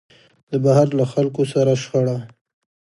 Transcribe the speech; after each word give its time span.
د 0.51 0.53
بهير 0.63 0.89
له 0.99 1.05
خلکو 1.13 1.41
سره 1.53 1.71
شخړه. 1.81 2.17